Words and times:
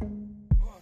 Бо 0.00 0.80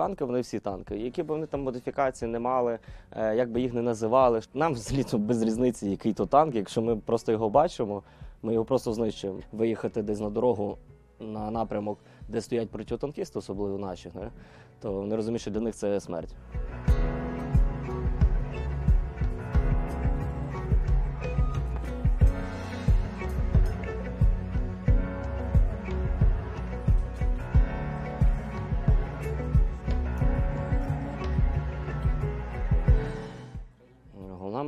танки 0.00 0.24
вони 0.24 0.40
всі 0.40 0.60
танки. 0.60 0.96
Які 0.96 1.22
б 1.22 1.26
вони 1.26 1.46
там 1.46 1.62
модифікації 1.62 2.30
не 2.30 2.38
мали, 2.38 2.78
е, 3.12 3.36
як 3.36 3.50
би 3.50 3.60
їх 3.60 3.74
не 3.74 3.82
називали. 3.82 4.40
Нам 4.54 4.72
взагалі 4.72 5.24
без 5.24 5.42
різниці, 5.42 5.90
який 5.90 6.12
то 6.12 6.26
танк. 6.26 6.54
Якщо 6.54 6.82
ми 6.82 6.96
просто 6.96 7.32
його 7.32 7.50
бачимо, 7.50 8.02
ми 8.42 8.52
його 8.52 8.64
просто 8.64 8.92
знищуємо. 8.92 9.40
Виїхати 9.52 10.02
десь 10.02 10.20
на 10.20 10.30
дорогу 10.30 10.78
на 11.20 11.50
напрямок, 11.50 11.98
де 12.28 12.40
стоять 12.40 12.70
протитанкісти, 12.70 13.38
особливо 13.38 13.78
наші, 13.78 14.10
не? 14.14 14.30
то 14.80 14.92
вони 14.92 15.16
розуміють, 15.16 15.42
що 15.42 15.50
для 15.50 15.60
них 15.60 15.74
це 15.74 16.00
смерть. 16.00 16.34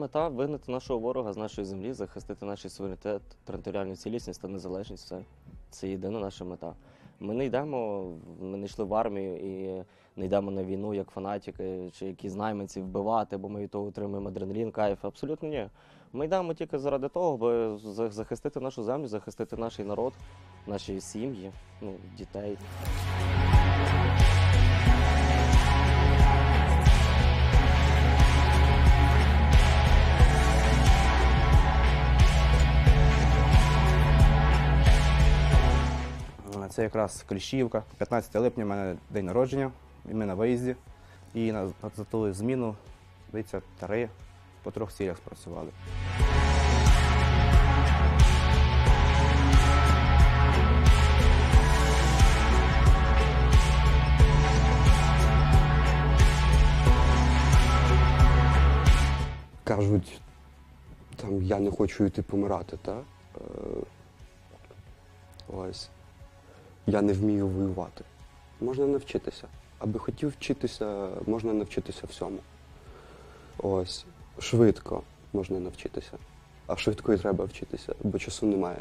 Мета 0.02 0.28
вигнати 0.28 0.72
нашого 0.72 0.98
ворога 0.98 1.32
з 1.32 1.36
нашої 1.36 1.64
землі, 1.64 1.92
захистити 1.92 2.46
наш 2.46 2.72
суверенітет, 2.72 3.22
територіальну 3.44 3.96
цілісність 3.96 4.42
та 4.42 4.48
незалежність. 4.48 5.04
Все. 5.04 5.24
Це 5.70 5.88
єдина 5.88 6.20
наша 6.20 6.44
мета. 6.44 6.74
Ми 7.20 7.34
не 7.34 7.44
йдемо, 7.44 8.04
ми 8.40 8.56
не 8.56 8.66
йшли 8.66 8.84
в 8.84 8.94
армію 8.94 9.36
і 9.36 9.84
не 10.16 10.26
йдемо 10.26 10.50
на 10.50 10.64
війну 10.64 10.94
як 10.94 11.10
фанатики 11.10 11.90
чи 11.92 12.06
якісь 12.06 12.34
найманці 12.34 12.80
вбивати, 12.80 13.36
бо 13.36 13.48
ми 13.48 13.60
від 13.60 13.70
того 13.70 13.86
отримуємо 13.86 14.28
адреналін, 14.28 14.70
кайф. 14.70 15.04
Абсолютно 15.04 15.48
ні. 15.48 15.68
Ми 16.12 16.24
йдемо 16.24 16.54
тільки 16.54 16.78
заради 16.78 17.08
того, 17.08 17.34
аби 17.34 17.78
захистити 18.10 18.60
нашу 18.60 18.82
землю, 18.82 19.06
захистити 19.06 19.56
наш 19.56 19.78
народ, 19.78 20.12
наші 20.66 21.00
сім'ї, 21.00 21.50
ну, 21.80 21.94
дітей. 22.16 22.58
Це 36.72 36.82
якраз 36.82 37.24
Кліщівка. 37.28 37.82
15 37.98 38.34
липня 38.34 38.64
в 38.64 38.68
мене 38.68 38.96
день 39.10 39.26
народження, 39.26 39.70
і 40.10 40.14
ми 40.14 40.26
на 40.26 40.34
виїзді. 40.34 40.76
І 41.34 41.52
на, 41.52 41.70
ту 42.10 42.32
зміну, 42.32 42.76
здається, 43.28 43.62
три 43.80 44.08
по 44.62 44.70
трьох 44.70 44.92
цілях 44.92 45.16
спрацювали. 45.16 45.68
кажуть, 59.64 60.20
там 61.16 61.42
я 61.42 61.58
не 61.58 61.70
хочу 61.70 62.04
йти 62.04 62.22
помирати, 62.22 62.76
та? 62.76 62.96
Е, 62.96 63.40
ось. 65.48 65.90
Я 66.86 67.02
не 67.02 67.12
вмію 67.12 67.48
воювати. 67.48 68.04
Можна 68.60 68.86
навчитися. 68.86 69.48
Аби 69.78 69.98
хотів 69.98 70.28
вчитися, 70.28 71.08
можна 71.26 71.52
навчитися 71.52 72.02
всьому. 72.08 72.38
Ось. 73.58 74.04
Швидко 74.38 75.02
можна 75.32 75.60
навчитися. 75.60 76.12
А 76.66 76.76
швидко 76.76 77.12
і 77.12 77.18
треба 77.18 77.44
вчитися, 77.44 77.94
бо 78.02 78.18
часу 78.18 78.46
немає. 78.46 78.78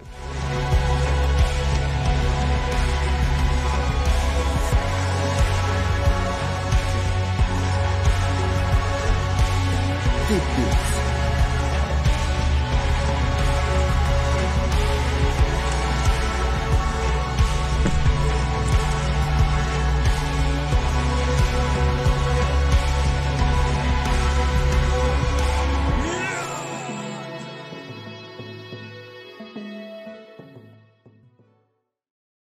Тут 10.27 10.41